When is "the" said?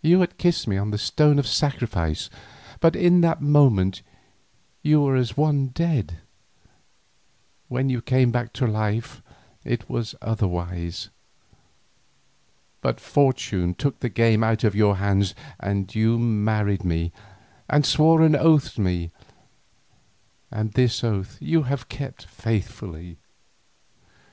0.92-0.96, 13.98-14.08